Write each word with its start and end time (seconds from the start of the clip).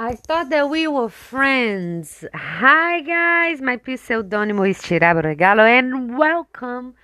I 0.00 0.14
thought 0.14 0.48
that 0.48 0.70
we 0.70 0.88
were 0.88 1.10
friends. 1.10 2.24
Hi, 2.32 3.02
guys. 3.02 3.60
My 3.60 3.76
pseudonimo 3.76 4.70
is 4.70 4.78
Chirabo 4.78 5.22
Regalo, 5.22 5.68
and 5.68 6.16
welcome 6.16 6.94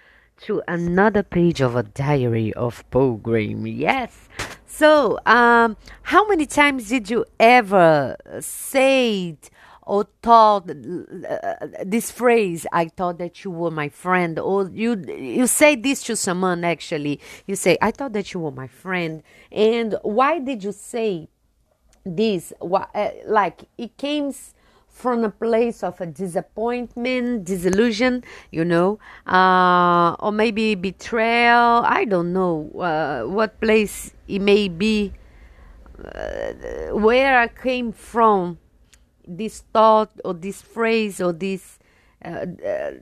to 0.44 0.62
another 0.66 1.22
page 1.22 1.60
of 1.60 1.76
a 1.76 1.82
diary 1.82 2.54
of 2.54 2.90
Pilgrim. 2.90 3.66
Yes. 3.66 4.30
So, 4.64 5.18
um, 5.26 5.76
how 6.04 6.26
many 6.26 6.46
times 6.46 6.88
did 6.88 7.10
you 7.10 7.26
ever 7.38 8.16
say 8.40 9.36
or 9.82 10.06
thought 10.22 10.70
uh, 10.70 11.66
this 11.84 12.10
phrase? 12.10 12.66
I 12.72 12.88
thought 12.88 13.18
that 13.18 13.44
you 13.44 13.50
were 13.50 13.70
my 13.70 13.90
friend, 13.90 14.38
or 14.38 14.70
you 14.70 15.04
you 15.06 15.46
say 15.46 15.76
this 15.76 16.02
to 16.04 16.16
someone. 16.16 16.64
Actually, 16.64 17.20
you 17.46 17.56
say, 17.56 17.76
"I 17.82 17.90
thought 17.90 18.14
that 18.14 18.32
you 18.32 18.40
were 18.40 18.52
my 18.52 18.68
friend," 18.68 19.22
and 19.52 19.96
why 20.00 20.38
did 20.38 20.64
you 20.64 20.72
say? 20.72 21.28
This 22.06 22.52
uh, 22.62 23.10
like 23.26 23.64
it 23.76 23.96
came 23.96 24.32
from 24.96 25.24
a 25.24 25.30
place 25.30 25.82
of 25.82 26.00
a 26.00 26.06
disappointment 26.06 27.44
disillusion 27.44 28.24
you 28.50 28.64
know 28.64 28.98
uh, 29.26 30.16
or 30.20 30.32
maybe 30.32 30.74
betrayal 30.74 31.82
i 31.84 32.04
don't 32.08 32.32
know 32.32 32.70
uh, 32.80 33.22
what 33.28 33.60
place 33.60 34.14
it 34.26 34.40
may 34.40 34.68
be 34.68 35.12
uh, 36.02 36.96
where 36.96 37.38
i 37.38 37.46
came 37.46 37.92
from 37.92 38.58
this 39.28 39.64
thought 39.74 40.10
or 40.24 40.32
this 40.32 40.62
phrase 40.62 41.20
or 41.20 41.32
this 41.32 41.78
uh, 42.24 42.46
uh, 42.66 42.92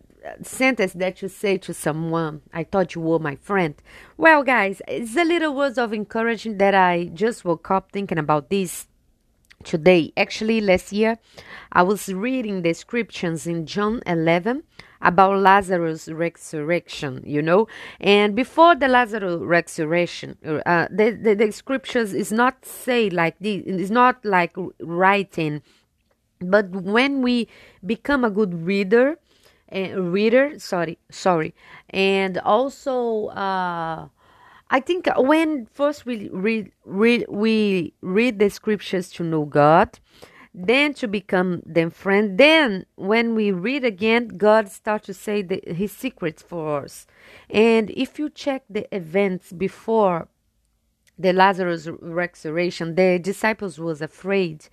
sentence 0.43 0.95
that 0.95 1.23
you 1.23 1.29
say 1.29 1.57
to 1.57 1.73
someone 1.73 2.41
i 2.53 2.65
thought 2.65 2.95
you 2.95 3.01
were 3.01 3.19
my 3.19 3.37
friend. 3.37 3.75
Well 4.17 4.43
guys 4.43 4.83
it's 4.89 5.17
a 5.17 5.25
little 5.25 5.55
words 5.55 5.79
of 5.79 5.93
encouragement 5.95 6.59
that 6.59 6.75
i 6.75 7.05
just 7.15 7.45
woke 7.45 7.71
up 7.71 7.93
thinking 7.93 8.19
about 8.19 8.51
this 8.51 8.89
today. 9.65 10.13
Actually, 10.17 10.61
last 10.61 10.93
year 10.93 11.19
I 11.73 11.83
was 11.83 12.13
reading 12.13 12.63
the 12.63 12.73
scriptures 12.75 13.47
in 13.47 13.67
John 13.67 14.03
11 14.07 14.63
about 15.01 15.39
Lazarus' 15.39 16.09
resurrection, 16.09 17.23
you 17.27 17.43
know. 17.43 17.69
And 18.01 18.35
before 18.35 18.75
the 18.75 18.89
Lazarus 18.89 19.41
resurrection, 19.41 20.39
uh, 20.45 20.89
the, 20.91 21.11
the, 21.11 21.35
the 21.35 21.53
scriptures 21.53 22.15
is 22.15 22.33
not 22.33 22.65
say 22.65 23.11
like 23.11 23.37
this, 23.39 23.63
it's 23.67 23.91
not 23.91 24.25
like 24.25 24.55
writing. 24.81 25.63
But 26.41 26.71
when 26.71 27.23
we 27.23 27.49
become 27.85 28.25
a 28.25 28.31
good 28.31 28.65
reader, 28.65 29.19
uh, 29.75 30.01
reader, 30.01 30.59
sorry, 30.59 30.99
sorry, 31.11 31.55
and 31.91 32.39
also 32.39 33.27
uh, 33.29 34.09
I 34.75 34.81
think 34.81 35.07
uh, 35.07 35.23
when 35.23 35.67
first 35.67 36.05
we 36.05 36.29
read, 36.31 36.73
read 36.85 37.27
we 37.29 37.95
read 38.01 38.41
the 38.41 38.51
scriptures 38.51 39.09
to 39.11 39.23
know 39.23 39.45
God, 39.45 40.01
then 40.53 40.95
to 40.95 41.07
become 41.07 41.63
them 41.65 41.91
friend. 41.91 42.37
Then 42.37 42.85
when 42.97 43.37
we 43.37 43.53
read 43.53 43.85
again, 43.85 44.27
God 44.37 44.69
starts 44.69 45.07
to 45.07 45.15
say 45.15 45.43
the, 45.43 45.63
His 45.65 45.93
secrets 45.93 46.43
for 46.43 46.83
us. 46.83 47.07
And 47.49 47.91
if 47.91 48.19
you 48.19 48.29
check 48.29 48.65
the 48.69 48.93
events 48.93 49.53
before 49.53 50.27
the 51.17 51.33
Lazarus 51.33 51.87
resurrection, 52.01 52.97
the 52.97 53.21
disciples 53.21 53.79
was 53.79 54.03
afraid. 54.03 54.67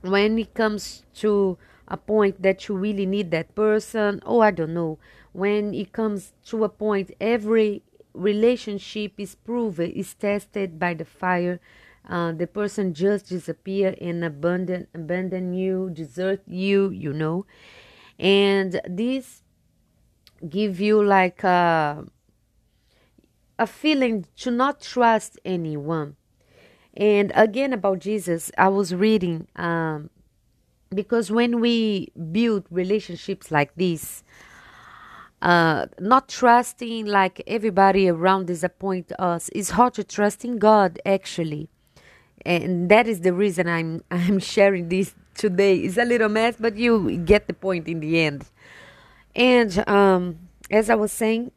when 0.00 0.38
it 0.38 0.54
comes 0.54 1.04
to 1.16 1.58
a 1.88 1.96
point 1.96 2.42
that 2.42 2.68
you 2.68 2.76
really 2.76 3.06
need 3.06 3.30
that 3.32 3.54
person, 3.54 4.22
oh, 4.24 4.40
I 4.40 4.50
don't 4.50 4.72
know. 4.74 4.98
When 5.32 5.74
it 5.74 5.92
comes 5.92 6.32
to 6.46 6.64
a 6.64 6.68
point, 6.70 7.10
every 7.20 7.82
relationship 8.14 9.12
is 9.18 9.34
proven, 9.34 9.90
is 9.90 10.14
tested 10.14 10.78
by 10.78 10.94
the 10.94 11.04
fire 11.04 11.60
uh, 12.08 12.32
the 12.32 12.46
person 12.46 12.94
just 12.94 13.28
disappear 13.28 13.94
and 14.00 14.24
abandon 14.24 14.86
abandon 14.94 15.52
you 15.52 15.90
desert 15.90 16.42
you 16.46 16.90
you 16.90 17.12
know. 17.12 17.46
And 18.18 18.80
this 18.88 19.42
give 20.48 20.80
you 20.80 21.02
like 21.02 21.42
a, 21.44 22.04
a 23.58 23.66
feeling 23.66 24.26
to 24.36 24.50
not 24.50 24.80
trust 24.80 25.38
anyone. 25.44 26.16
And 26.96 27.32
again 27.34 27.72
about 27.72 28.00
jesus 28.00 28.50
i 28.58 28.68
was 28.68 28.94
reading 28.94 29.48
um, 29.56 30.10
because 30.94 31.30
when 31.30 31.60
we 31.60 32.08
build 32.32 32.66
relationships 32.70 33.50
like 33.50 33.74
this 33.76 34.24
uh, 35.42 35.86
not 36.00 36.28
trusting 36.28 37.06
like 37.06 37.42
everybody 37.46 38.08
around 38.08 38.46
disappoint 38.46 39.12
us 39.18 39.50
it's 39.54 39.70
hard 39.70 39.94
to 39.94 40.02
trust 40.04 40.44
in 40.44 40.58
god 40.58 40.98
actually 41.04 41.68
and 42.44 42.88
that 42.90 43.06
is 43.06 43.20
the 43.20 43.32
reason 43.32 43.68
I'm 43.68 44.02
I'm 44.10 44.38
sharing 44.38 44.88
this 44.88 45.14
today. 45.34 45.78
It's 45.78 45.96
a 45.96 46.04
little 46.04 46.28
mess, 46.28 46.56
but 46.58 46.76
you 46.76 47.18
get 47.18 47.46
the 47.46 47.54
point 47.54 47.88
in 47.88 48.00
the 48.00 48.20
end. 48.20 48.46
And 49.34 49.86
um, 49.88 50.38
as 50.70 50.88
I 50.90 50.94
was 50.94 51.12
saying 51.12 51.52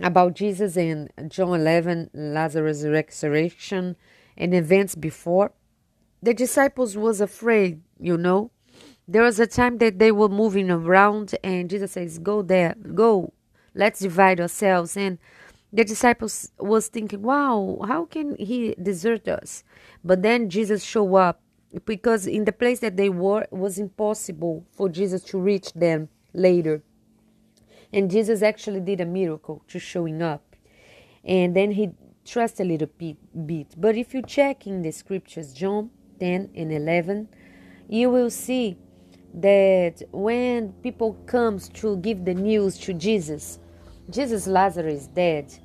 about 0.00 0.34
Jesus 0.34 0.76
in 0.76 1.10
John 1.28 1.60
11, 1.60 2.10
Lazarus' 2.14 2.84
resurrection, 2.84 3.96
and 4.36 4.54
events 4.54 4.94
before, 4.94 5.52
the 6.22 6.34
disciples 6.34 6.96
was 6.96 7.20
afraid. 7.20 7.82
You 8.00 8.16
know, 8.16 8.50
there 9.06 9.22
was 9.22 9.38
a 9.38 9.46
time 9.46 9.78
that 9.78 9.98
they 9.98 10.10
were 10.10 10.28
moving 10.28 10.70
around, 10.70 11.34
and 11.44 11.70
Jesus 11.70 11.92
says, 11.92 12.18
"Go 12.18 12.42
there, 12.42 12.74
go. 12.94 13.32
Let's 13.74 14.00
divide 14.00 14.40
ourselves." 14.40 14.96
And 14.96 15.18
the 15.74 15.84
disciples 15.84 16.52
was 16.58 16.86
thinking, 16.88 17.22
"Wow, 17.22 17.80
how 17.84 18.04
can 18.04 18.36
he 18.36 18.74
desert 18.80 19.26
us?" 19.26 19.64
But 20.04 20.22
then 20.22 20.48
Jesus 20.48 20.84
show 20.84 21.16
up 21.16 21.40
because 21.84 22.28
in 22.28 22.44
the 22.44 22.52
place 22.52 22.78
that 22.78 22.96
they 22.96 23.08
were 23.08 23.42
it 23.42 23.52
was 23.52 23.78
impossible 23.78 24.64
for 24.70 24.88
Jesus 24.88 25.24
to 25.24 25.38
reach 25.38 25.72
them 25.72 26.08
later. 26.32 26.82
And 27.92 28.10
Jesus 28.10 28.42
actually 28.42 28.80
did 28.80 29.00
a 29.00 29.06
miracle 29.06 29.62
to 29.68 29.78
showing 29.78 30.22
up. 30.22 30.56
And 31.24 31.56
then 31.56 31.72
he 31.72 31.90
trust 32.24 32.60
a 32.60 32.64
little 32.64 32.88
bit. 32.98 33.68
But 33.76 33.96
if 33.96 34.14
you 34.14 34.22
check 34.22 34.66
in 34.66 34.82
the 34.82 34.92
scriptures, 34.92 35.52
John 35.52 35.90
10 36.20 36.50
and 36.54 36.72
11, 36.72 37.28
you 37.88 38.10
will 38.10 38.30
see 38.30 38.76
that 39.34 40.02
when 40.12 40.72
people 40.82 41.14
comes 41.26 41.68
to 41.70 41.96
give 41.98 42.24
the 42.24 42.34
news 42.34 42.78
to 42.78 42.94
Jesus, 42.94 43.58
Jesus 44.10 44.46
Lazarus 44.46 45.02
is 45.02 45.06
dead 45.08 45.58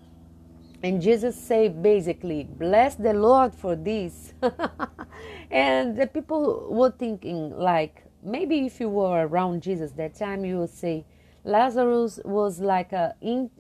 and 0.82 1.02
Jesus 1.02 1.36
said 1.36 1.84
basically, 1.84 2.44
bless 2.44 2.96
the 2.96 3.14
Lord 3.14 3.54
for 3.54 3.76
this. 3.76 4.34
and 5.52 5.98
the 5.98 6.08
people 6.08 6.68
were 6.70 6.92
thinking 6.92 7.58
like, 7.58 8.04
maybe 8.24 8.66
if 8.66 8.80
you 8.80 8.90
were 8.90 9.28
around 9.28 9.62
Jesus 9.62 9.92
that 9.94 10.16
time, 10.16 10.46
you 10.46 10.60
would 10.60 10.70
say, 10.70 11.06
Lazarus 11.44 12.20
was 12.26 12.60
like 12.60 12.92
a 12.92 13.16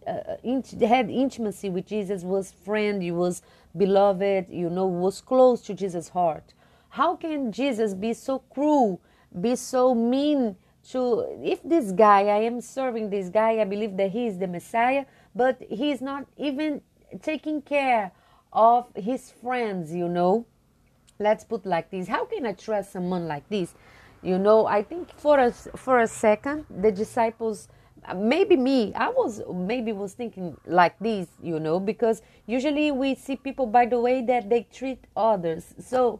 uh, 0.07 0.85
had 0.85 1.09
intimacy 1.09 1.69
with 1.69 1.85
Jesus, 1.85 2.23
was 2.23 2.51
friend, 2.51 3.01
he 3.01 3.11
was 3.11 3.41
beloved, 3.75 4.47
you 4.49 4.69
know, 4.69 4.85
was 4.85 5.21
close 5.21 5.61
to 5.61 5.73
Jesus' 5.73 6.09
heart. 6.09 6.53
How 6.89 7.15
can 7.15 7.51
Jesus 7.51 7.93
be 7.93 8.13
so 8.13 8.39
cruel, 8.39 8.99
be 9.39 9.55
so 9.55 9.93
mean 9.93 10.55
to 10.91 11.25
if 11.43 11.61
this 11.63 11.91
guy 11.91 12.21
I 12.21 12.41
am 12.41 12.61
serving 12.61 13.09
this 13.09 13.29
guy, 13.29 13.59
I 13.59 13.65
believe 13.65 13.95
that 13.97 14.11
he 14.11 14.27
is 14.27 14.37
the 14.37 14.47
Messiah, 14.47 15.05
but 15.35 15.61
he 15.69 15.91
is 15.91 16.01
not 16.01 16.25
even 16.37 16.81
taking 17.21 17.61
care 17.61 18.11
of 18.53 18.87
his 18.95 19.31
friends, 19.31 19.93
you 19.93 20.07
know. 20.07 20.45
Let's 21.19 21.43
put 21.43 21.65
like 21.65 21.91
this. 21.91 22.07
How 22.07 22.25
can 22.25 22.45
I 22.45 22.53
trust 22.53 22.93
someone 22.93 23.27
like 23.27 23.47
this? 23.49 23.73
You 24.21 24.37
know, 24.37 24.65
I 24.65 24.83
think 24.83 25.11
for 25.17 25.39
a 25.39 25.51
for 25.51 25.99
a 25.99 26.07
second 26.07 26.65
the 26.69 26.91
disciples 26.91 27.67
maybe 28.15 28.55
me 28.55 28.93
i 28.95 29.09
was 29.09 29.41
maybe 29.53 29.91
was 29.91 30.13
thinking 30.13 30.55
like 30.65 30.97
this 30.99 31.27
you 31.41 31.59
know 31.59 31.79
because 31.79 32.21
usually 32.45 32.91
we 32.91 33.15
see 33.15 33.35
people 33.35 33.65
by 33.65 33.85
the 33.85 33.99
way 33.99 34.21
that 34.21 34.49
they 34.49 34.65
treat 34.73 35.05
others 35.15 35.73
so 35.79 36.19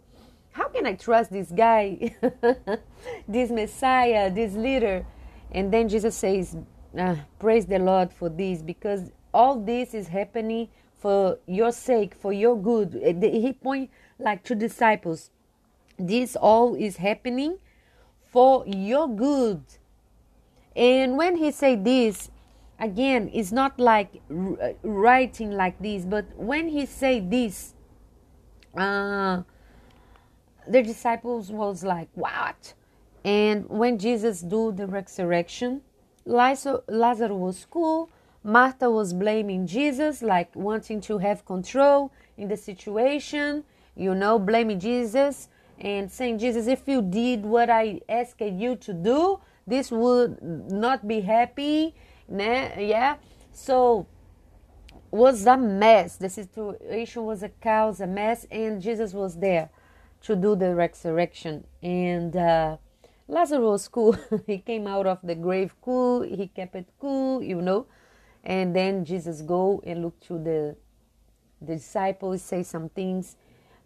how 0.52 0.68
can 0.68 0.86
i 0.86 0.94
trust 0.94 1.32
this 1.32 1.52
guy 1.52 2.14
this 3.28 3.50
messiah 3.50 4.30
this 4.32 4.54
leader 4.54 5.06
and 5.52 5.74
then 5.74 5.88
jesus 5.88 6.16
says 6.16 6.58
ah, 6.98 7.18
praise 7.40 7.66
the 7.66 7.80
lord 7.80 8.12
for 8.12 8.30
this 8.30 8.62
because 8.62 9.12
all 9.34 9.60
this 9.60 9.94
is 9.94 10.08
happening 10.08 10.68
for 10.98 11.38
your 11.46 11.72
sake 11.72 12.14
for 12.14 12.34
your 12.34 12.62
good 12.62 12.94
he 13.22 13.54
point 13.54 13.90
like 14.18 14.44
to 14.44 14.56
disciples 14.56 15.32
this 15.98 16.36
all 16.36 16.76
is 16.76 16.98
happening 16.98 17.58
for 18.32 18.64
your 18.68 19.08
good 19.08 19.64
and 20.80 21.18
when 21.18 21.36
he 21.36 21.52
said 21.52 21.84
this, 21.84 22.32
again, 22.80 23.30
it's 23.34 23.52
not 23.52 23.80
like 23.80 24.22
uh, 24.32 24.70
writing 24.84 25.52
like 25.52 25.78
this, 25.80 26.06
but 26.06 26.26
when 26.38 26.70
he 26.70 26.86
said 26.86 27.30
this, 27.30 27.74
uh, 28.78 29.42
the 30.68 30.82
disciples 30.82 31.52
was 31.52 31.84
like, 31.84 32.08
"What?" 32.14 32.76
And 33.26 33.68
when 33.68 33.98
Jesus 33.98 34.42
do 34.42 34.72
the 34.72 34.88
resurrection, 34.88 35.82
Lazarus 36.26 36.84
was 36.88 37.66
cool. 37.70 38.10
Martha 38.44 38.90
was 38.90 39.14
blaming 39.14 39.68
Jesus, 39.68 40.22
like 40.22 40.56
wanting 40.56 41.02
to 41.02 41.18
have 41.18 41.46
control 41.46 42.12
in 42.38 42.48
the 42.48 42.58
situation, 42.58 43.64
you 43.96 44.16
know, 44.16 44.40
blaming 44.40 44.80
Jesus 44.80 45.50
and 45.80 46.12
saying, 46.12 46.40
Jesus, 46.40 46.68
if 46.68 46.88
you 46.88 47.02
did 47.02 47.46
what 47.46 47.70
I 47.70 48.02
asked 48.08 48.42
you 48.42 48.76
to 48.78 48.94
do, 48.94 49.40
this 49.68 49.92
would 49.92 50.42
not 50.42 51.08
be 51.08 51.22
happy. 51.22 51.96
Yeah. 52.30 53.18
So 53.52 54.08
was 55.12 55.46
a 55.46 55.58
mess. 55.58 56.18
The 56.18 56.30
situation 56.30 57.24
was 57.24 57.44
a 57.44 57.50
chaos 57.50 58.00
a 58.00 58.08
mess 58.08 58.46
and 58.52 58.82
jesus 58.82 59.14
was 59.14 59.38
there 59.38 59.70
to 60.22 60.36
do 60.36 60.56
the 60.56 60.76
resurrection. 60.76 61.66
And 61.82 62.36
uh, 62.36 62.78
lazarus 63.28 63.62
was 63.62 63.88
cool 63.88 64.18
he 64.48 64.60
came 64.60 64.88
out 64.88 65.08
of 65.08 65.20
the 65.24 65.36
grave 65.36 65.76
cool 65.82 66.22
he 66.22 66.48
kept 66.48 66.76
it 66.76 66.88
cool 67.00 67.44
you 67.44 67.62
know 67.62 67.86
and 68.44 68.76
then 68.76 69.06
jesus 69.06 69.42
go 69.42 69.82
and 69.86 70.02
look 70.02 70.20
to 70.20 70.38
the, 70.38 70.76
the 71.62 71.76
disciples 71.76 72.42
say 72.42 72.64
some 72.64 72.90
things 72.90 73.36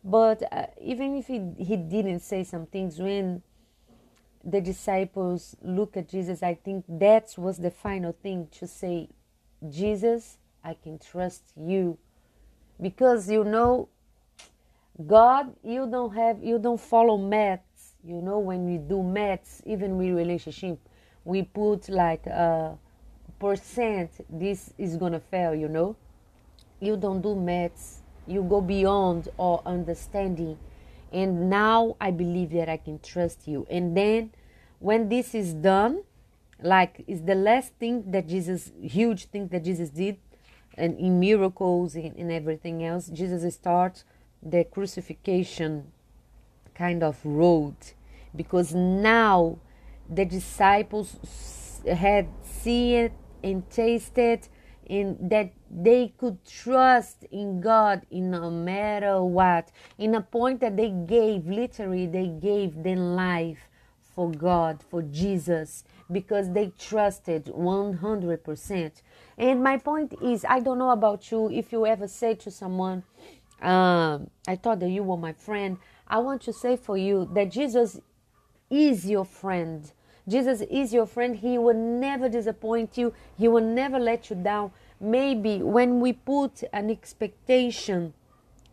but 0.03 0.43
uh, 0.51 0.67
even 0.81 1.15
if 1.15 1.27
he, 1.27 1.41
he 1.57 1.77
didn't 1.77 2.19
say 2.19 2.43
some 2.43 2.65
things 2.65 2.99
when 2.99 3.41
the 4.43 4.59
disciples 4.59 5.55
look 5.61 5.95
at 5.95 6.09
Jesus, 6.09 6.43
I 6.43 6.55
think 6.55 6.83
that 6.89 7.33
was 7.37 7.57
the 7.57 7.71
final 7.71 8.11
thing 8.11 8.49
to 8.59 8.67
say, 8.67 9.09
Jesus, 9.69 10.37
I 10.63 10.73
can 10.73 10.99
trust 10.99 11.43
you. 11.55 11.97
Because 12.81 13.29
you 13.29 13.45
know, 13.45 13.87
God, 15.07 15.55
you 15.63 15.89
don't 15.89 16.13
have, 16.13 16.43
you 16.43 16.59
don't 16.59 16.81
follow 16.81 17.17
maths. 17.17 17.93
You 18.03 18.21
know, 18.21 18.39
when 18.39 18.65
we 18.65 18.77
do 18.77 19.01
maths, 19.01 19.61
even 19.65 19.95
with 19.95 20.09
relationship, 20.09 20.77
we 21.23 21.43
put 21.43 21.87
like 21.87 22.25
a 22.27 22.77
percent, 23.43 24.09
this 24.29 24.73
is 24.77 24.95
gonna 24.95 25.19
fail, 25.19 25.53
you 25.53 25.67
know. 25.67 25.95
You 26.79 26.95
don't 26.97 27.21
do 27.21 27.35
maths. 27.35 27.99
You 28.25 28.43
go 28.43 28.61
beyond 28.61 29.27
our 29.37 29.61
understanding 29.65 30.57
and 31.13 31.47
now 31.49 31.95
I 32.01 32.09
believe 32.09 32.49
that 32.51 32.67
I 32.67 32.77
can 32.77 32.99
trust 32.99 33.47
you. 33.47 33.67
And 33.69 33.95
then 33.95 34.31
when 34.79 35.09
this 35.09 35.35
is 35.35 35.53
done, 35.53 36.01
like 36.61 37.03
is 37.07 37.21
the 37.21 37.35
last 37.35 37.73
thing 37.75 38.11
that 38.11 38.27
Jesus, 38.27 38.71
huge 38.81 39.25
thing 39.25 39.47
that 39.49 39.63
Jesus 39.63 39.89
did, 39.89 40.17
and 40.75 40.97
in 40.99 41.19
miracles 41.19 41.93
and, 41.93 42.15
and 42.15 42.31
everything 42.31 42.83
else, 42.83 43.07
Jesus 43.07 43.53
starts 43.53 44.03
the 44.41 44.63
crucifixion 44.63 45.91
kind 46.73 47.03
of 47.03 47.23
road 47.23 47.75
because 48.35 48.73
now 48.73 49.59
the 50.09 50.25
disciples 50.25 51.81
had 51.85 52.27
seen 52.43 53.11
and 53.43 53.69
tasted 53.69 54.47
in 54.85 55.17
that 55.29 55.51
they 55.69 56.13
could 56.17 56.43
trust 56.45 57.25
in 57.31 57.61
God 57.61 58.05
in 58.11 58.31
no 58.31 58.49
matter 58.49 59.23
what. 59.23 59.71
In 59.97 60.15
a 60.15 60.21
point 60.21 60.59
that 60.61 60.77
they 60.77 60.89
gave, 60.89 61.47
literally, 61.47 62.05
they 62.05 62.27
gave 62.27 62.83
their 62.83 62.97
life 62.97 63.69
for 64.15 64.29
God, 64.31 64.83
for 64.89 65.01
Jesus, 65.01 65.83
because 66.11 66.51
they 66.51 66.71
trusted 66.77 67.45
100%. 67.45 68.91
And 69.37 69.63
my 69.63 69.77
point 69.77 70.13
is, 70.21 70.45
I 70.47 70.59
don't 70.59 70.77
know 70.77 70.91
about 70.91 71.31
you, 71.31 71.49
if 71.49 71.71
you 71.71 71.85
ever 71.85 72.07
say 72.07 72.35
to 72.35 72.51
someone, 72.51 73.03
um, 73.61 74.29
I 74.47 74.55
thought 74.55 74.79
that 74.81 74.89
you 74.89 75.03
were 75.03 75.17
my 75.17 75.33
friend, 75.33 75.77
I 76.07 76.19
want 76.19 76.41
to 76.43 76.53
say 76.53 76.75
for 76.75 76.97
you 76.97 77.29
that 77.33 77.49
Jesus 77.49 77.99
is 78.69 79.09
your 79.09 79.25
friend 79.25 79.91
Jesus 80.27 80.61
is 80.61 80.93
your 80.93 81.05
friend. 81.05 81.35
He 81.35 81.57
will 81.57 81.75
never 81.75 82.29
disappoint 82.29 82.97
you. 82.97 83.13
He 83.37 83.47
will 83.47 83.63
never 83.63 83.99
let 83.99 84.29
you 84.29 84.35
down. 84.35 84.71
Maybe 84.99 85.61
when 85.61 85.99
we 85.99 86.13
put 86.13 86.63
an 86.71 86.89
expectation 86.89 88.13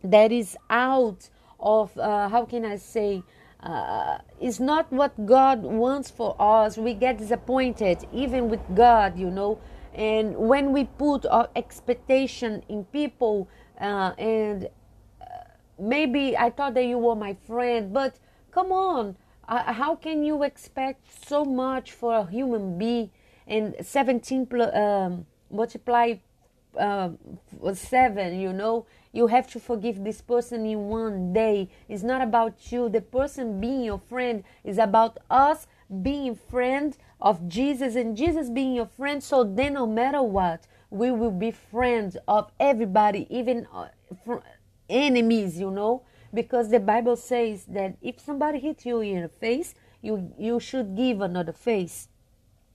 that 0.03 0.31
is 0.31 0.57
out 0.69 1.29
of, 1.59 1.97
uh, 1.97 2.29
how 2.29 2.45
can 2.45 2.65
I 2.65 2.77
say, 2.77 3.23
uh, 3.61 4.19
is 4.39 4.59
not 4.59 4.91
what 4.91 5.25
God 5.25 5.61
wants 5.61 6.09
for 6.09 6.35
us, 6.39 6.77
we 6.77 6.93
get 6.93 7.17
disappointed, 7.17 8.07
even 8.11 8.49
with 8.49 8.61
God, 8.73 9.19
you 9.19 9.29
know. 9.29 9.59
And 9.93 10.35
when 10.35 10.71
we 10.71 10.85
put 10.85 11.25
our 11.25 11.49
expectation 11.55 12.63
in 12.69 12.85
people, 12.85 13.47
uh, 13.79 14.13
and 14.17 14.69
uh, 15.21 15.25
maybe 15.77 16.35
I 16.37 16.49
thought 16.49 16.73
that 16.75 16.85
you 16.85 16.97
were 16.97 17.15
my 17.15 17.35
friend, 17.45 17.93
but 17.93 18.15
come 18.51 18.71
on, 18.71 19.15
uh, 19.47 19.73
how 19.73 19.95
can 19.95 20.23
you 20.23 20.43
expect 20.43 21.27
so 21.27 21.43
much 21.43 21.91
for 21.91 22.13
a 22.13 22.25
human 22.25 22.77
being 22.77 23.09
and 23.47 23.75
17 23.81 24.47
um, 24.73 25.25
multiply 25.49 26.15
uh, 26.77 27.09
7 27.73 28.39
you 28.39 28.53
know? 28.53 28.85
You 29.13 29.27
have 29.27 29.47
to 29.51 29.59
forgive 29.59 30.05
this 30.05 30.21
person 30.21 30.65
in 30.65 30.87
one 30.87 31.33
day. 31.33 31.69
It's 31.89 32.01
not 32.01 32.21
about 32.21 32.71
you. 32.71 32.87
The 32.87 33.01
person 33.01 33.59
being 33.59 33.83
your 33.83 33.99
friend 33.99 34.45
is 34.63 34.77
about 34.77 35.17
us 35.29 35.67
being 36.01 36.35
friend 36.35 36.95
of 37.19 37.49
jesus 37.49 37.97
and 37.97 38.15
jesus 38.15 38.49
being 38.49 38.73
your 38.73 38.85
friend. 38.85 39.21
So 39.21 39.43
then 39.43 39.73
no 39.73 39.85
matter 39.85 40.23
what 40.23 40.65
we 40.91 41.09
will 41.09 41.31
be 41.31 41.51
friends 41.51 42.17
of 42.27 42.51
everybody 42.59 43.25
even 43.29 43.65
uh, 43.73 43.87
enemies 44.89 45.57
you 45.57 45.71
know 45.71 46.03
because 46.33 46.69
the 46.69 46.79
Bible 46.79 47.15
says 47.15 47.65
that 47.65 47.97
if 48.01 48.19
somebody 48.19 48.59
hits 48.59 48.85
you 48.85 49.01
in 49.01 49.21
the 49.21 49.29
face, 49.29 49.75
you 50.01 50.33
you 50.37 50.59
should 50.59 50.95
give 50.95 51.21
another 51.21 51.53
face. 51.53 52.07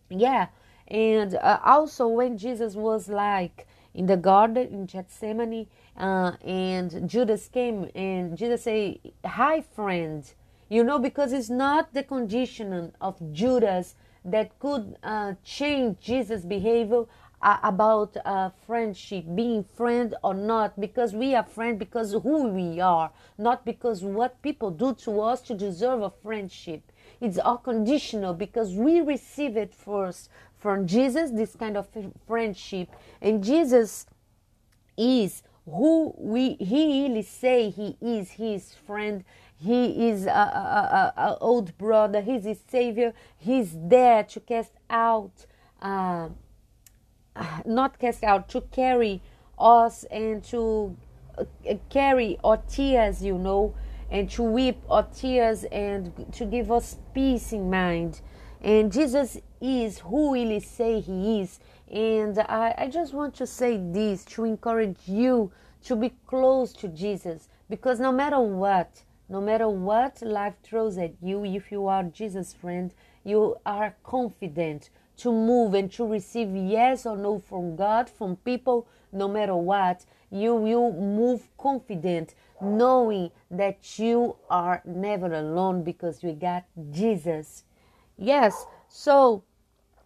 Yeah, 0.09 0.49
and 0.89 1.35
uh, 1.35 1.59
also 1.65 2.07
when 2.07 2.39
Jesus 2.39 2.75
was 2.75 3.09
like 3.09 3.67
in 3.95 4.07
the 4.07 4.17
garden 4.17 4.69
in 4.69 4.87
Gethsemane, 4.87 5.67
uh, 5.97 6.33
and 6.45 7.09
Judas 7.09 7.49
came 7.49 7.91
and 7.95 8.37
Jesus 8.37 8.63
say, 8.63 9.01
"Hi, 9.25 9.61
friend," 9.63 10.23
you 10.69 10.85
know, 10.85 10.99
because 10.99 11.33
it's 11.33 11.51
not 11.51 11.95
the 11.95 12.03
condition 12.03 12.93
of 13.01 13.33
Judas 13.33 13.95
that 14.25 14.59
could 14.59 14.97
uh, 15.03 15.35
change 15.45 15.99
Jesus' 16.01 16.45
behavior 16.45 17.05
uh, 17.47 17.59
about 17.63 18.17
uh, 18.25 18.51
friendship, 18.67 19.25
being 19.37 19.63
friend 19.63 20.17
or 20.25 20.35
not, 20.35 20.79
because 20.81 21.13
we 21.13 21.33
are 21.33 21.45
friend 21.45 21.79
because 21.79 22.11
who 22.11 22.49
we 22.49 22.81
are, 22.81 23.13
not 23.39 23.65
because 23.65 24.03
what 24.03 24.43
people 24.43 24.69
do 24.69 24.93
to 24.93 25.21
us 25.21 25.41
to 25.43 25.55
deserve 25.55 26.03
a 26.03 26.11
friendship. 26.11 26.83
It's 27.21 27.39
unconditional 27.39 28.35
because 28.35 28.75
we 28.75 29.01
receive 29.01 29.57
it 29.57 29.73
first 29.73 30.29
from 30.59 30.89
Jesus, 30.89 31.31
this 31.31 31.55
kind 31.55 31.77
of 31.77 31.87
friendship, 32.27 32.89
and 33.23 33.45
Jesus 33.45 34.07
is 34.99 35.45
who 35.67 36.15
we 36.19 36.55
he 36.55 37.03
really 37.05 37.23
say 37.23 37.71
he 37.71 37.97
is. 38.01 38.33
His 38.33 38.75
friend. 38.75 39.25
He 39.59 40.11
is 40.11 40.27
a, 40.27 40.31
a, 40.31 41.13
a, 41.17 41.23
a 41.29 41.39
old 41.39 41.79
brother. 41.79 42.21
He's 42.21 42.45
his 42.45 42.59
savior. 42.69 43.15
He's 43.39 43.71
there 43.75 44.23
to 44.25 44.41
cast 44.41 44.73
out 44.91 45.47
uh, 45.81 46.29
not 47.65 47.99
cast 47.99 48.25
out, 48.25 48.49
to 48.51 48.61
carry 48.61 49.23
us 49.59 50.05
and 50.11 50.43
to 50.45 50.97
uh, 51.39 51.45
carry 51.91 52.39
our 52.45 52.59
tears, 52.69 53.23
you 53.23 53.39
know, 53.39 53.75
and 54.11 54.31
to 54.31 54.43
weep 54.43 54.79
our 54.89 55.05
tears 55.05 55.65
and 55.65 56.13
to 56.33 56.45
give 56.45 56.71
us 56.71 56.97
peace 57.15 57.53
in 57.53 57.69
mind. 57.71 58.21
And 58.63 58.93
Jesus 58.93 59.39
is 59.61 59.99
who 59.99 60.35
He 60.35 60.61
say 60.61 61.01
He 61.01 61.41
is. 61.41 61.61
And 61.91 62.39
I, 62.39 62.75
I 62.79 62.89
just 62.89 63.15
want 63.15 63.35
to 63.37 63.47
say 63.47 63.77
this 63.77 64.25
to 64.27 64.45
encourage 64.45 64.99
you 65.07 65.53
to 65.85 65.97
be 65.97 66.13
close 66.27 66.73
to 66.75 66.89
Jesus 66.89 67.49
because 67.69 68.01
no 68.01 68.13
matter 68.13 68.41
what, 68.41 69.03
no 69.29 69.41
matter 69.41 69.69
what 69.69 70.23
life 70.23 70.55
throws 70.63 70.99
at 70.99 71.15
you, 71.21 71.45
if 71.45 71.71
you 71.71 71.87
are 71.87 72.05
Jesus' 72.05 72.55
friend, 72.55 72.93
you 73.25 73.57
are 73.67 73.95
confident 74.05 74.91
to 75.19 75.33
move 75.33 75.75
and 75.75 75.91
to 75.93 76.07
receive 76.07 76.55
yes 76.55 77.07
or 77.07 77.17
no 77.17 77.39
from 77.39 77.77
God, 77.77 78.09
from 78.11 78.37
people, 78.37 78.87
no 79.13 79.29
matter 79.29 79.57
what. 79.57 80.05
You 80.31 80.55
will 80.55 80.93
move 80.93 81.49
confident, 81.57 82.35
knowing 82.61 83.31
that 83.51 83.99
you 83.99 84.37
are 84.51 84.83
never 84.85 85.33
alone 85.33 85.85
because 85.85 86.23
you 86.23 86.33
got 86.33 86.65
Jesus. 86.91 87.65
Yes, 88.19 88.67
so 88.89 89.45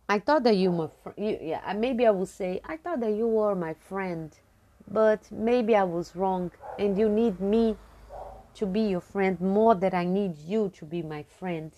I 0.08 0.18
thought 0.18 0.42
that 0.44 0.56
you 0.56 0.70
were, 0.70 0.90
you, 1.16 1.38
yeah, 1.40 1.72
maybe 1.74 2.06
I 2.06 2.10
would 2.10 2.28
say, 2.28 2.60
I 2.64 2.76
thought 2.76 3.00
that 3.00 3.12
you 3.12 3.28
were 3.28 3.54
my 3.54 3.74
friend, 3.74 4.36
but 4.90 5.30
maybe 5.30 5.76
I 5.76 5.84
was 5.84 6.16
wrong 6.16 6.50
and 6.78 6.98
you 6.98 7.08
need 7.08 7.40
me 7.40 7.76
to 8.54 8.66
be 8.66 8.80
your 8.80 9.00
friend 9.00 9.40
more 9.40 9.74
than 9.74 9.94
I 9.94 10.04
need 10.04 10.36
you 10.36 10.70
to 10.74 10.84
be 10.84 11.02
my 11.02 11.22
friend. 11.22 11.72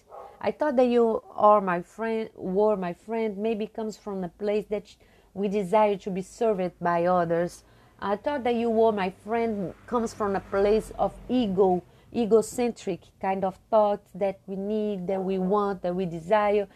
I 0.45 0.51
thought 0.51 0.75
that 0.75 0.89
you 0.89 1.23
are 1.37 1.61
my 1.61 1.83
friend, 1.83 2.29
were 2.35 2.77
my 2.77 2.95
friend, 2.95 3.39
maybe 3.39 3.69
comes 3.69 3.97
from 3.97 4.25
a 4.25 4.29
place 4.29 4.67
that 4.71 4.93
we 5.35 5.47
desire 5.47 5.97
to 5.99 6.11
be 6.11 6.21
served 6.21 6.73
by 6.81 7.05
others. 7.07 7.63
I 8.01 8.17
thought 8.17 8.43
that 8.43 8.57
you 8.57 8.69
were 8.69 8.91
my 8.91 9.11
friend 9.11 9.73
comes 9.87 10.13
from 10.13 10.35
a 10.35 10.41
place 10.41 10.91
of 10.99 11.13
ego, 11.29 11.85
egocentric 12.13 13.03
kind 13.21 13.45
of 13.45 13.57
thoughts 13.71 14.11
that 14.17 14.41
we 14.47 14.57
need, 14.57 15.07
that 15.07 15.23
we 15.23 15.39
want, 15.39 15.81
that 15.83 15.95
we 15.95 16.07
desire. 16.07 16.67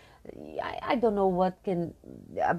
I, 0.62 0.78
I 0.82 0.94
don't 0.94 1.16
know 1.16 1.26
what 1.26 1.58
can 1.64 1.92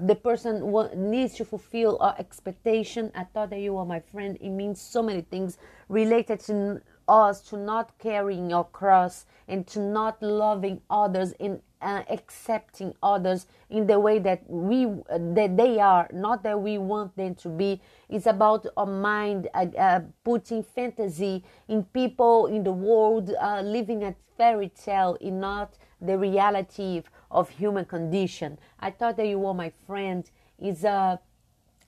the 0.04 0.14
person 0.14 0.70
needs 1.10 1.34
to 1.36 1.46
fulfill 1.46 1.96
our 2.00 2.16
expectation. 2.18 3.10
I 3.14 3.24
thought 3.24 3.48
that 3.48 3.60
you 3.60 3.72
were 3.72 3.86
my 3.86 4.00
friend. 4.00 4.36
It 4.42 4.50
means 4.50 4.78
so 4.78 5.02
many 5.02 5.22
things 5.22 5.56
related 5.88 6.40
to 6.40 6.82
us 7.08 7.40
to 7.40 7.56
not 7.56 7.98
carrying 7.98 8.50
your 8.50 8.64
cross 8.64 9.26
and 9.48 9.66
to 9.66 9.80
not 9.80 10.22
loving 10.22 10.80
others 10.90 11.32
and 11.40 11.60
uh, 11.80 12.02
accepting 12.10 12.94
others 13.02 13.46
in 13.70 13.86
the 13.86 13.98
way 13.98 14.18
that 14.18 14.42
we 14.48 14.86
uh, 14.86 15.18
that 15.34 15.56
they 15.56 15.78
are 15.78 16.08
not 16.12 16.42
that 16.42 16.60
we 16.60 16.76
want 16.78 17.16
them 17.16 17.34
to 17.36 17.48
be. 17.48 17.80
It's 18.08 18.26
about 18.26 18.66
our 18.76 18.86
mind 18.86 19.48
uh, 19.54 19.66
uh 19.78 20.00
putting 20.24 20.62
fantasy 20.62 21.44
in 21.68 21.84
people 21.84 22.46
in 22.46 22.64
the 22.64 22.72
world 22.72 23.32
uh, 23.40 23.60
living 23.62 24.02
a 24.04 24.14
fairy 24.36 24.70
tale 24.70 25.16
in 25.20 25.40
not 25.40 25.74
the 26.00 26.18
reality 26.18 27.02
of 27.30 27.48
human 27.50 27.84
condition. 27.84 28.58
I 28.80 28.90
thought 28.90 29.16
that 29.16 29.26
you 29.26 29.38
were 29.38 29.54
my 29.54 29.72
friend. 29.86 30.28
Is 30.60 30.82
a 30.82 31.20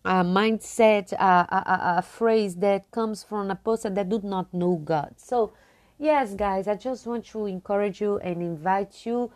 a 0.05 0.25
mindset, 0.25 1.13
a, 1.13 1.17
a, 1.17 1.99
a, 1.99 2.03
phrase 2.03 2.57
that 2.57 2.91
comes 2.91 3.23
from 3.23 3.51
a 3.51 3.55
person 3.55 3.93
that 3.95 4.09
do 4.09 4.19
not 4.23 4.53
know 4.55 4.77
God. 4.77 5.15
So, 5.19 5.53
yes, 5.99 6.35
guys, 6.35 6.67
I 6.67 6.77
just 6.77 7.07
want 7.07 7.27
to 7.27 7.45
encourage 7.45 8.01
you 8.01 8.19
and 8.19 8.41
invite 8.41 9.05
you 9.05 9.31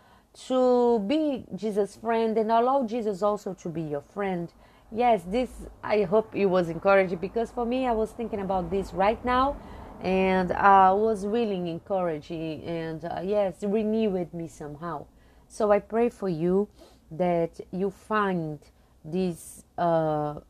to 0.46 1.00
be 1.00 1.44
Jesus' 1.54 1.96
friend 1.96 2.36
and 2.38 2.50
allow 2.50 2.86
Jesus 2.86 3.22
also 3.22 3.52
to 3.54 3.68
be 3.68 3.82
your 3.82 4.00
friend. 4.00 4.50
Yes, 4.90 5.22
this 5.26 5.50
I 5.82 6.04
hope 6.04 6.34
it 6.34 6.46
was 6.46 6.70
encouraging 6.70 7.18
because 7.18 7.50
for 7.50 7.66
me, 7.66 7.86
I 7.86 7.92
was 7.92 8.12
thinking 8.12 8.40
about 8.40 8.70
this 8.70 8.94
right 8.94 9.22
now 9.22 9.56
and 10.00 10.50
I 10.52 10.92
was 10.92 11.26
really 11.26 11.56
encouraging 11.56 12.62
and 12.64 13.04
uh, 13.04 13.20
yes, 13.22 13.62
renewed 13.62 14.32
me 14.32 14.48
somehow. 14.48 15.06
So 15.46 15.70
I 15.70 15.78
pray 15.78 16.08
for 16.08 16.30
you 16.30 16.68
that 17.10 17.60
you 17.70 17.90
find 17.90 18.60
this. 19.04 19.64
Uh, 19.76 20.40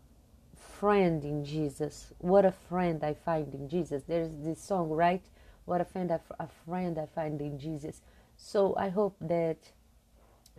friend 0.85 1.25
in 1.25 1.43
Jesus. 1.43 2.13
What 2.19 2.45
a 2.45 2.53
friend 2.53 3.03
I 3.03 3.15
find 3.15 3.55
in 3.55 3.71
Jesus. 3.71 4.03
There's 4.07 4.29
this 4.43 4.61
song, 4.61 4.91
right? 4.91 5.25
What 5.65 5.81
a 5.81 5.85
friend, 5.87 6.11
a 6.11 6.49
friend 6.67 6.99
I 6.99 7.07
find 7.07 7.41
in 7.41 7.59
Jesus. 7.59 8.03
So 8.37 8.75
I 8.77 8.91
hope 8.91 9.17
that 9.23 9.57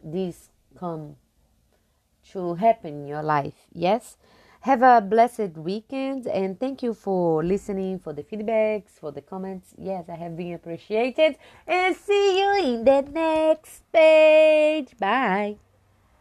this 0.03 0.49
come 0.75 1.17
to 2.31 2.55
happen 2.55 3.01
in 3.01 3.07
your 3.07 3.21
life. 3.21 3.67
Yes. 3.71 4.17
Have 4.61 4.81
a 4.81 4.99
blessed 4.99 5.57
weekend 5.57 6.25
and 6.25 6.59
thank 6.59 6.81
you 6.81 6.95
for 6.95 7.43
listening, 7.43 7.99
for 7.99 8.11
the 8.11 8.23
feedbacks, 8.23 8.97
for 8.99 9.11
the 9.11 9.21
comments. 9.21 9.75
Yes, 9.77 10.05
I 10.09 10.15
have 10.15 10.35
been 10.35 10.55
appreciated. 10.55 11.37
And 11.67 11.95
see 11.95 12.39
you 12.39 12.73
in 12.73 12.83
the 12.83 13.03
next 13.03 13.83
page. 13.93 14.97
Bye. 14.97 15.57